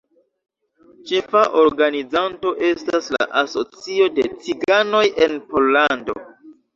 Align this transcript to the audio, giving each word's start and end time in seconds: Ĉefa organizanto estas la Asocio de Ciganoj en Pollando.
Ĉefa 1.09 1.41
organizanto 1.63 2.53
estas 2.69 3.09
la 3.15 3.25
Asocio 3.41 4.07
de 4.15 4.25
Ciganoj 4.47 5.03
en 5.27 5.37
Pollando. 5.53 6.17